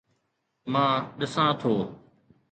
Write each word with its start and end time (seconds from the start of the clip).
مان 0.71 0.93
ڏسان 1.19 1.47
ٿو 1.59 1.73